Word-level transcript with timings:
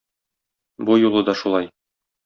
Бу 0.89 0.97
юлы 1.05 1.25
да 1.31 1.39
шулай. 1.43 1.73